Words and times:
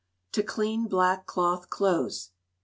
To 0.31 0.41
Clean 0.41 0.87
Black 0.87 1.27
Cloth 1.27 1.69
Clothes. 1.69 2.31